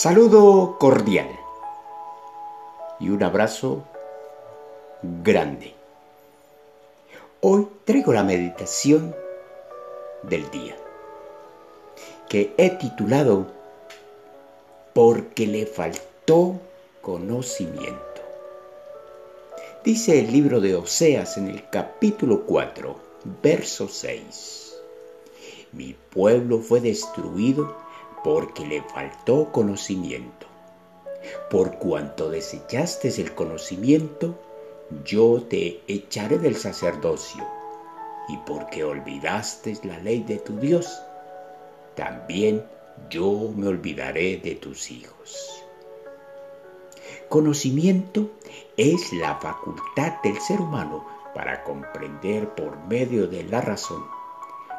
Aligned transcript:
Saludo 0.00 0.76
cordial 0.78 1.28
y 3.00 3.08
un 3.08 3.20
abrazo 3.24 3.82
grande. 5.02 5.74
Hoy 7.40 7.66
traigo 7.84 8.12
la 8.12 8.22
meditación 8.22 9.12
del 10.22 10.48
día 10.52 10.76
que 12.28 12.54
he 12.58 12.70
titulado 12.70 13.48
Porque 14.94 15.48
le 15.48 15.66
faltó 15.66 16.60
conocimiento. 17.02 18.22
Dice 19.82 20.20
el 20.20 20.30
libro 20.30 20.60
de 20.60 20.76
Oseas 20.76 21.38
en 21.38 21.48
el 21.48 21.68
capítulo 21.70 22.46
4, 22.46 22.96
verso 23.42 23.88
6. 23.88 24.76
Mi 25.72 25.96
pueblo 26.12 26.60
fue 26.60 26.80
destruido 26.80 27.87
porque 28.24 28.66
le 28.66 28.82
faltó 28.82 29.50
conocimiento. 29.52 30.46
Por 31.50 31.78
cuanto 31.78 32.30
desechaste 32.30 33.08
el 33.20 33.34
conocimiento, 33.34 34.34
yo 35.04 35.42
te 35.42 35.82
echaré 35.86 36.38
del 36.38 36.56
sacerdocio, 36.56 37.44
y 38.28 38.36
porque 38.38 38.84
olvidaste 38.84 39.78
la 39.84 39.98
ley 39.98 40.22
de 40.22 40.38
tu 40.38 40.58
Dios, 40.58 41.00
también 41.94 42.64
yo 43.10 43.50
me 43.54 43.68
olvidaré 43.68 44.36
de 44.38 44.54
tus 44.54 44.90
hijos. 44.90 45.62
Conocimiento 47.28 48.30
es 48.76 49.12
la 49.12 49.36
facultad 49.36 50.20
del 50.22 50.38
ser 50.40 50.60
humano 50.60 51.06
para 51.34 51.62
comprender 51.64 52.54
por 52.54 52.78
medio 52.86 53.26
de 53.26 53.44
la 53.44 53.60
razón 53.60 54.17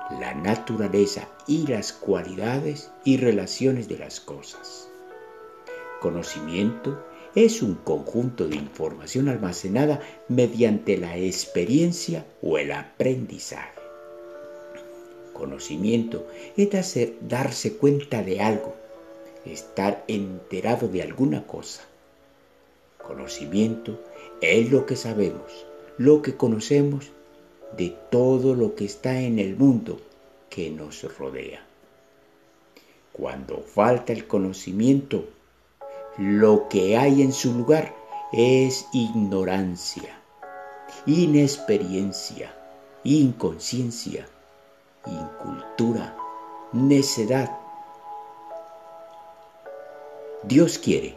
la 0.09 0.33
naturaleza 0.33 1.27
y 1.47 1.67
las 1.67 1.93
cualidades 1.93 2.91
y 3.03 3.17
relaciones 3.17 3.87
de 3.87 3.99
las 3.99 4.19
cosas. 4.19 4.89
Conocimiento 6.01 7.03
es 7.35 7.61
un 7.61 7.75
conjunto 7.75 8.47
de 8.47 8.55
información 8.55 9.29
almacenada 9.29 9.99
mediante 10.27 10.97
la 10.97 11.17
experiencia 11.17 12.25
o 12.41 12.57
el 12.57 12.71
aprendizaje. 12.71 13.79
Conocimiento 15.33 16.25
es 16.57 16.69
darse 17.21 17.77
cuenta 17.77 18.23
de 18.23 18.41
algo, 18.41 18.75
estar 19.45 20.03
enterado 20.07 20.87
de 20.87 21.01
alguna 21.01 21.45
cosa. 21.45 21.83
Conocimiento 22.97 23.99
es 24.41 24.71
lo 24.71 24.85
que 24.85 24.95
sabemos, 24.95 25.65
lo 25.97 26.21
que 26.21 26.35
conocemos 26.35 27.11
de 27.77 27.95
todo 28.09 28.55
lo 28.55 28.75
que 28.75 28.85
está 28.85 29.19
en 29.19 29.39
el 29.39 29.55
mundo 29.55 29.99
que 30.49 30.69
nos 30.69 31.03
rodea. 31.17 31.65
Cuando 33.13 33.61
falta 33.61 34.13
el 34.13 34.27
conocimiento, 34.27 35.25
lo 36.17 36.67
que 36.69 36.97
hay 36.97 37.21
en 37.21 37.33
su 37.33 37.53
lugar 37.53 37.93
es 38.31 38.87
ignorancia, 38.93 40.19
inexperiencia, 41.05 42.53
inconsciencia, 43.03 44.27
incultura, 45.05 46.15
necedad. 46.73 47.57
Dios 50.43 50.77
quiere 50.77 51.15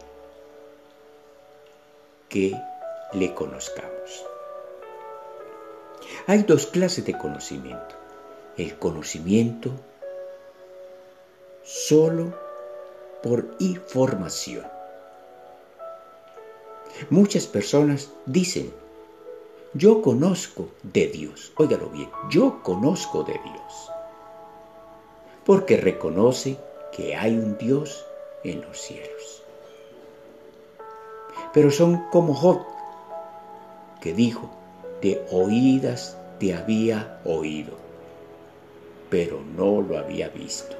que 2.28 2.54
le 3.12 3.34
conozcamos. 3.34 4.31
Hay 6.26 6.44
dos 6.44 6.66
clases 6.66 7.04
de 7.04 7.18
conocimiento. 7.18 7.96
El 8.56 8.78
conocimiento 8.78 9.72
solo 11.64 12.32
por 13.22 13.56
información. 13.58 14.64
Muchas 17.10 17.46
personas 17.46 18.10
dicen, 18.26 18.72
yo 19.74 20.00
conozco 20.00 20.68
de 20.84 21.08
Dios. 21.08 21.52
Óigalo 21.56 21.88
bien, 21.88 22.10
yo 22.30 22.62
conozco 22.62 23.24
de 23.24 23.32
Dios. 23.32 23.90
Porque 25.44 25.76
reconoce 25.76 26.56
que 26.92 27.16
hay 27.16 27.36
un 27.36 27.58
Dios 27.58 28.04
en 28.44 28.60
los 28.60 28.78
cielos. 28.78 29.42
Pero 31.52 31.72
son 31.72 32.08
como 32.10 32.32
Job, 32.32 32.60
que 34.00 34.12
dijo, 34.12 34.61
de 35.02 35.20
oídas 35.30 36.16
te 36.38 36.54
había 36.54 37.20
oído, 37.24 37.76
pero 39.10 39.42
no 39.56 39.82
lo 39.82 39.98
había 39.98 40.28
visto. 40.28 40.76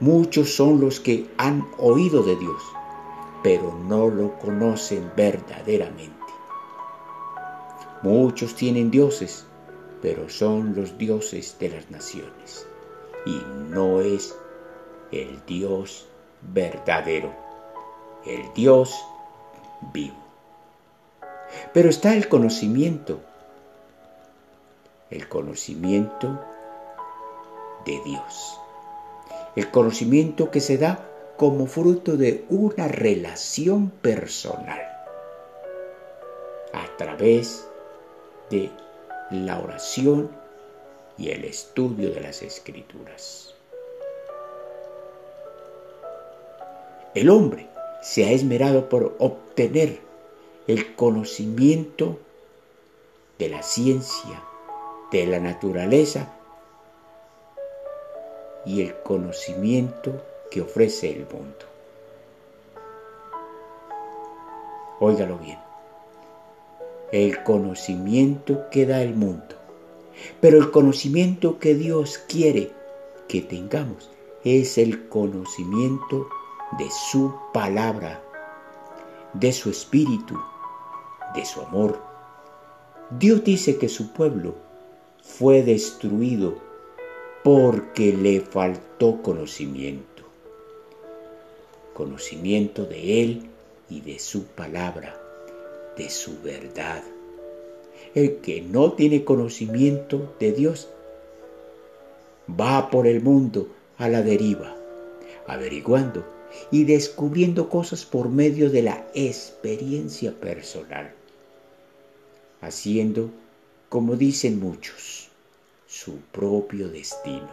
Muchos 0.00 0.54
son 0.54 0.80
los 0.80 1.00
que 1.00 1.26
han 1.38 1.66
oído 1.78 2.22
de 2.22 2.36
Dios, 2.36 2.62
pero 3.42 3.72
no 3.88 4.08
lo 4.08 4.38
conocen 4.38 5.10
verdaderamente. 5.16 6.14
Muchos 8.02 8.54
tienen 8.54 8.90
dioses, 8.90 9.46
pero 10.02 10.28
son 10.28 10.74
los 10.74 10.98
dioses 10.98 11.56
de 11.58 11.70
las 11.70 11.90
naciones, 11.90 12.66
y 13.24 13.40
no 13.70 14.00
es 14.00 14.36
el 15.12 15.40
Dios 15.46 16.06
verdadero, 16.42 17.32
el 18.26 18.42
Dios 18.54 18.94
vivo. 19.92 20.23
Pero 21.74 21.90
está 21.90 22.14
el 22.14 22.28
conocimiento, 22.28 23.20
el 25.10 25.28
conocimiento 25.28 26.40
de 27.84 28.00
Dios, 28.04 28.60
el 29.56 29.68
conocimiento 29.72 30.52
que 30.52 30.60
se 30.60 30.78
da 30.78 31.04
como 31.36 31.66
fruto 31.66 32.16
de 32.16 32.44
una 32.48 32.86
relación 32.86 33.90
personal. 33.90 34.80
A 36.72 36.96
través 36.96 37.66
de 38.50 38.70
la 39.32 39.58
oración 39.58 40.30
y 41.18 41.30
el 41.30 41.44
estudio 41.44 42.12
de 42.12 42.20
las 42.20 42.42
escrituras. 42.42 43.52
El 47.16 47.30
hombre 47.30 47.66
se 48.00 48.26
ha 48.26 48.30
esmerado 48.30 48.88
por 48.88 49.16
obtener 49.18 50.13
el 50.66 50.94
conocimiento 50.94 52.18
de 53.38 53.48
la 53.50 53.62
ciencia, 53.62 54.42
de 55.12 55.26
la 55.26 55.38
naturaleza 55.38 56.32
y 58.64 58.80
el 58.80 58.94
conocimiento 59.02 60.22
que 60.50 60.62
ofrece 60.62 61.10
el 61.10 61.26
mundo. 61.26 61.66
Óigalo 65.00 65.36
bien, 65.38 65.58
el 67.12 67.42
conocimiento 67.42 68.70
que 68.70 68.86
da 68.86 69.02
el 69.02 69.14
mundo, 69.14 69.56
pero 70.40 70.58
el 70.58 70.70
conocimiento 70.70 71.58
que 71.58 71.74
Dios 71.74 72.18
quiere 72.18 72.70
que 73.28 73.42
tengamos 73.42 74.10
es 74.44 74.78
el 74.78 75.08
conocimiento 75.08 76.26
de 76.78 76.88
su 76.90 77.34
palabra, 77.52 78.22
de 79.34 79.52
su 79.52 79.70
espíritu, 79.70 80.38
de 81.34 81.44
su 81.44 81.60
amor. 81.60 81.98
Dios 83.18 83.44
dice 83.44 83.78
que 83.78 83.88
su 83.88 84.12
pueblo 84.12 84.54
fue 85.22 85.62
destruido 85.62 86.54
porque 87.42 88.12
le 88.12 88.40
faltó 88.40 89.20
conocimiento 89.22 90.14
conocimiento 91.94 92.84
de 92.84 93.22
Él 93.22 93.42
y 93.88 94.02
de 94.02 94.18
su 94.18 94.44
palabra, 94.44 95.16
de 95.96 96.10
su 96.10 96.42
verdad. 96.42 97.02
El 98.14 98.38
que 98.38 98.60
no 98.60 98.92
tiene 98.92 99.24
conocimiento 99.24 100.34
de 100.38 100.52
Dios 100.52 100.88
va 102.48 102.90
por 102.90 103.06
el 103.06 103.22
mundo 103.22 103.68
a 103.96 104.08
la 104.08 104.22
deriva, 104.22 104.76
averiguando 105.46 106.24
y 106.70 106.84
descubriendo 106.84 107.68
cosas 107.68 108.04
por 108.04 108.28
medio 108.28 108.70
de 108.70 108.82
la 108.82 109.06
experiencia 109.14 110.32
personal, 110.32 111.12
haciendo, 112.66 113.30
como 113.88 114.16
dicen 114.16 114.60
muchos, 114.60 115.28
su 115.86 116.16
propio 116.32 116.88
destino. 116.88 117.48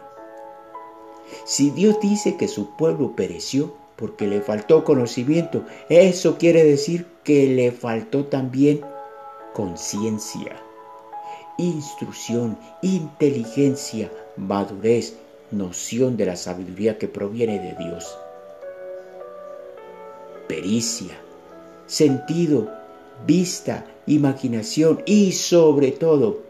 Si 1.44 1.70
Dios 1.70 2.00
dice 2.00 2.36
que 2.36 2.48
su 2.48 2.76
pueblo 2.76 3.14
pereció, 3.16 3.74
porque 4.02 4.26
le 4.26 4.40
faltó 4.40 4.82
conocimiento. 4.82 5.64
Eso 5.88 6.36
quiere 6.36 6.64
decir 6.64 7.06
que 7.22 7.46
le 7.46 7.70
faltó 7.70 8.24
también 8.24 8.80
conciencia, 9.54 10.60
instrucción, 11.56 12.58
inteligencia, 12.82 14.10
madurez, 14.36 15.14
noción 15.52 16.16
de 16.16 16.26
la 16.26 16.34
sabiduría 16.34 16.98
que 16.98 17.06
proviene 17.06 17.60
de 17.60 17.76
Dios. 17.84 18.18
Pericia, 20.48 21.16
sentido, 21.86 22.72
vista, 23.26 23.86
imaginación 24.06 25.02
y 25.06 25.32
sobre 25.32 25.92
todo 25.92 26.40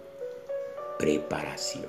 preparación. 0.98 1.86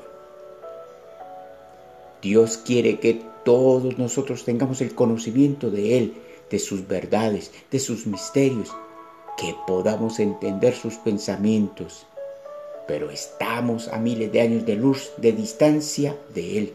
Dios 2.21 2.57
quiere 2.57 2.99
que 2.99 3.21
todos 3.43 3.97
nosotros 3.97 4.45
tengamos 4.45 4.81
el 4.81 4.95
conocimiento 4.95 5.69
de 5.69 5.97
Él, 5.97 6.13
de 6.49 6.59
sus 6.59 6.87
verdades, 6.87 7.51
de 7.69 7.79
sus 7.79 8.07
misterios, 8.07 8.71
que 9.37 9.55
podamos 9.67 10.19
entender 10.19 10.73
sus 10.73 10.95
pensamientos. 10.95 12.05
Pero 12.87 13.09
estamos 13.09 13.87
a 13.87 13.97
miles 13.97 14.31
de 14.31 14.41
años 14.41 14.65
de 14.65 14.75
luz 14.75 15.11
de 15.17 15.31
distancia 15.33 16.17
de 16.33 16.57
Él, 16.57 16.73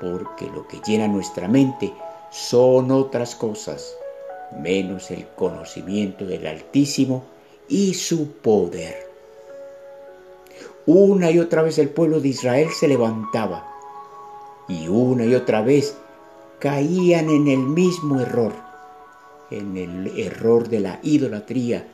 porque 0.00 0.46
lo 0.46 0.66
que 0.66 0.80
llena 0.86 1.06
nuestra 1.06 1.48
mente 1.48 1.92
son 2.30 2.90
otras 2.90 3.34
cosas, 3.34 3.94
menos 4.52 5.10
el 5.10 5.26
conocimiento 5.36 6.24
del 6.24 6.46
Altísimo 6.46 7.24
y 7.68 7.94
su 7.94 8.32
poder. 8.32 9.06
Una 10.86 11.30
y 11.30 11.38
otra 11.38 11.62
vez 11.62 11.78
el 11.78 11.88
pueblo 11.88 12.20
de 12.20 12.28
Israel 12.28 12.68
se 12.70 12.86
levantaba 12.86 13.66
y 14.68 14.88
una 14.88 15.24
y 15.24 15.34
otra 15.34 15.60
vez 15.60 15.96
caían 16.58 17.28
en 17.28 17.48
el 17.48 17.58
mismo 17.58 18.20
error, 18.20 18.52
en 19.50 19.76
el 19.76 20.18
error 20.18 20.68
de 20.68 20.80
la 20.80 21.00
idolatría 21.02 21.86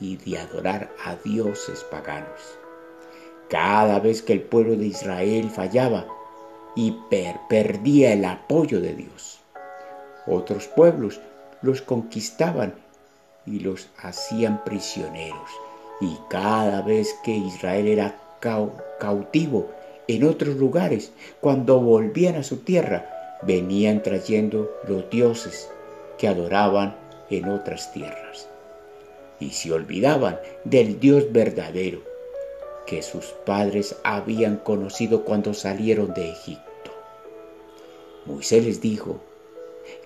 y 0.00 0.16
de 0.16 0.38
adorar 0.38 0.90
a 1.04 1.16
dioses 1.16 1.84
paganos. 1.84 2.58
Cada 3.48 4.00
vez 4.00 4.22
que 4.22 4.32
el 4.32 4.42
pueblo 4.42 4.76
de 4.76 4.86
Israel 4.86 5.50
fallaba 5.50 6.06
y 6.74 6.96
perdía 7.48 8.12
el 8.12 8.24
apoyo 8.24 8.80
de 8.80 8.94
Dios, 8.94 9.40
otros 10.26 10.66
pueblos 10.68 11.20
los 11.62 11.82
conquistaban 11.82 12.74
y 13.46 13.60
los 13.60 13.88
hacían 13.98 14.62
prisioneros. 14.64 15.50
Y 16.00 16.16
cada 16.28 16.82
vez 16.82 17.14
que 17.24 17.32
Israel 17.32 17.86
era 17.86 18.18
cautivo 18.98 19.70
en 20.08 20.24
otros 20.24 20.56
lugares, 20.56 21.12
cuando 21.40 21.80
volvían 21.80 22.34
a 22.34 22.42
su 22.42 22.58
tierra, 22.58 23.38
venían 23.42 24.02
trayendo 24.02 24.70
los 24.86 25.08
dioses 25.10 25.70
que 26.18 26.28
adoraban 26.28 26.96
en 27.30 27.48
otras 27.48 27.92
tierras. 27.92 28.48
Y 29.38 29.50
se 29.50 29.72
olvidaban 29.72 30.38
del 30.64 31.00
Dios 31.00 31.32
verdadero 31.32 32.00
que 32.86 33.02
sus 33.02 33.26
padres 33.46 33.96
habían 34.04 34.56
conocido 34.56 35.24
cuando 35.24 35.54
salieron 35.54 36.12
de 36.14 36.30
Egipto. 36.30 36.90
Moisés 38.26 38.64
les 38.64 38.80
dijo 38.80 39.20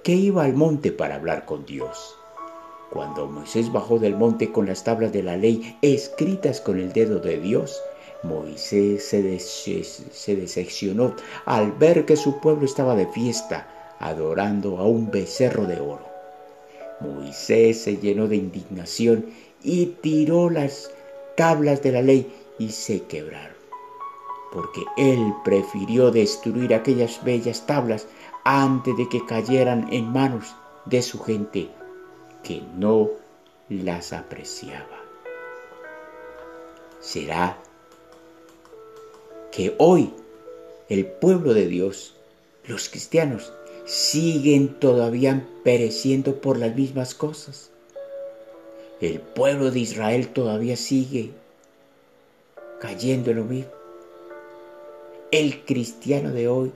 que 0.02 0.12
iba 0.12 0.44
al 0.44 0.54
monte 0.54 0.92
para 0.92 1.16
hablar 1.16 1.44
con 1.44 1.64
Dios. 1.66 2.16
Cuando 2.90 3.26
Moisés 3.26 3.72
bajó 3.72 3.98
del 3.98 4.16
monte 4.16 4.52
con 4.52 4.66
las 4.66 4.84
tablas 4.84 5.12
de 5.12 5.22
la 5.22 5.36
ley 5.36 5.76
escritas 5.82 6.60
con 6.60 6.78
el 6.78 6.92
dedo 6.92 7.18
de 7.18 7.38
Dios, 7.38 7.80
Moisés 8.22 9.04
se, 9.06 10.36
decepcionó 10.36 11.14
al 11.44 11.72
ver 11.72 12.06
que 12.06 12.16
su 12.16 12.40
pueblo 12.40 12.64
estaba 12.64 12.94
de 12.94 13.06
fiesta, 13.06 13.94
adorando 13.98 14.78
a 14.78 14.84
un 14.84 15.10
becerro 15.10 15.64
de 15.66 15.80
oro. 15.80 16.06
Moisés 17.00 17.82
se 17.82 17.98
llenó 17.98 18.26
de 18.28 18.36
indignación 18.36 19.26
y 19.62 19.86
tiró 20.00 20.48
las 20.50 20.90
tablas 21.36 21.82
de 21.82 21.92
la 21.92 22.02
ley 22.02 22.32
y 22.58 22.70
se 22.70 23.02
quebraron, 23.02 23.56
porque 24.52 24.82
él 24.96 25.34
prefirió 25.44 26.10
destruir 26.10 26.74
aquellas 26.74 27.22
bellas 27.22 27.66
tablas 27.66 28.06
antes 28.48 28.96
de 28.96 29.08
que 29.08 29.26
cayeran 29.26 29.92
en 29.92 30.12
manos 30.12 30.54
de 30.84 31.02
su 31.02 31.18
gente 31.18 31.68
que 32.44 32.62
no 32.76 33.10
las 33.68 34.12
apreciaba. 34.12 35.02
Será 37.00 37.58
que 39.50 39.74
hoy 39.78 40.12
el 40.88 41.06
pueblo 41.06 41.54
de 41.54 41.66
Dios, 41.66 42.14
los 42.68 42.88
cristianos, 42.88 43.52
siguen 43.84 44.78
todavía 44.78 45.44
pereciendo 45.64 46.40
por 46.40 46.56
las 46.56 46.72
mismas 46.76 47.16
cosas. 47.16 47.70
El 49.00 49.18
pueblo 49.18 49.72
de 49.72 49.80
Israel 49.80 50.28
todavía 50.28 50.76
sigue 50.76 51.32
cayendo 52.80 53.32
en 53.32 53.36
lo 53.38 53.44
mismo. 53.44 53.72
El 55.32 55.64
cristiano 55.64 56.30
de 56.30 56.46
hoy 56.46 56.70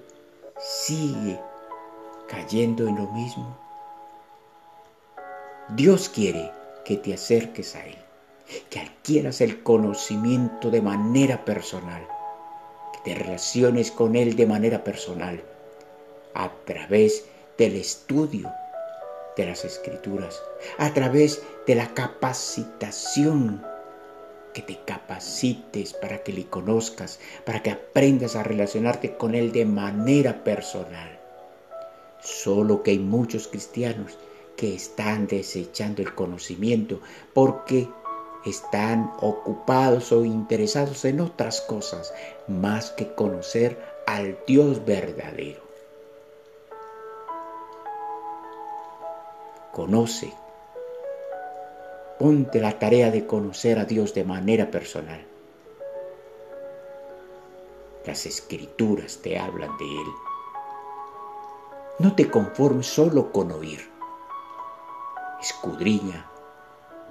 sigue 0.59 1.39
cayendo 2.31 2.87
en 2.87 2.95
lo 2.95 3.09
mismo. 3.09 3.57
Dios 5.71 6.09
quiere 6.09 6.53
que 6.85 6.97
te 6.97 7.13
acerques 7.13 7.75
a 7.75 7.85
Él, 7.85 7.99
que 8.71 8.81
adquieras 8.81 9.41
el 9.41 9.63
conocimiento 9.63 10.71
de 10.71 10.81
manera 10.81 11.45
personal, 11.45 12.07
que 12.93 13.11
te 13.11 13.21
relaciones 13.21 13.91
con 13.91 14.15
Él 14.15 14.37
de 14.37 14.47
manera 14.47 14.85
personal, 14.85 15.43
a 16.35 16.51
través 16.65 17.25
del 17.59 17.75
estudio 17.77 18.51
de 19.37 19.47
las 19.47 19.65
escrituras, 19.65 20.41
a 20.79 20.95
través 20.95 21.43
de 21.67 21.75
la 21.75 21.93
capacitación, 21.95 23.65
que 24.55 24.63
te 24.63 24.81
capacites 24.85 25.95
para 25.95 26.23
que 26.25 26.33
le 26.33 26.47
conozcas, 26.47 27.21
para 27.45 27.63
que 27.63 27.71
aprendas 27.71 28.35
a 28.35 28.43
relacionarte 28.43 29.17
con 29.17 29.35
Él 29.35 29.53
de 29.53 29.65
manera 29.65 30.43
personal. 30.43 31.20
Solo 32.23 32.83
que 32.83 32.93
hay 32.93 32.99
muchos 32.99 33.49
cristianos 33.49 34.19
que 34.57 34.75
están 34.75 35.27
desechando 35.27 36.03
el 36.03 36.15
conocimiento 36.15 37.01
porque 37.33 37.89
están 38.45 39.13
ocupados 39.21 40.13
o 40.13 40.25
interesados 40.25 41.05
en 41.05 41.21
otras 41.21 41.61
cosas 41.63 42.13
más 42.49 42.91
que 42.91 43.15
conocer 43.15 43.79
al 44.07 44.39
Dios 44.47 44.85
verdadero. 44.85 45.63
Conoce, 49.73 50.33
ponte 52.19 52.61
la 52.61 52.79
tarea 52.79 53.11
de 53.11 53.27
conocer 53.27 53.79
a 53.79 53.85
Dios 53.85 54.15
de 54.15 54.25
manera 54.25 54.71
personal. 54.71 55.25
Las 58.05 58.27
escrituras 58.27 59.19
te 59.23 59.39
hablan 59.39 59.77
de 59.79 59.85
Él. 59.85 60.30
No 61.99 62.15
te 62.15 62.31
conformes 62.31 62.87
solo 62.87 63.33
con 63.33 63.53
oír 63.53 63.91
escudriña, 65.41 66.27